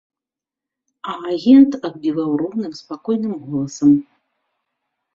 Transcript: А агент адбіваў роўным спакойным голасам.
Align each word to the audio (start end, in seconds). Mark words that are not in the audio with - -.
А 1.11 1.15
агент 1.33 1.71
адбіваў 1.91 2.31
роўным 2.41 2.73
спакойным 2.81 3.33
голасам. 3.47 3.97